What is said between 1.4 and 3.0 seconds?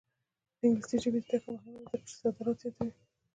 کړه مهمه ده ځکه چې صادرات زیاتوي.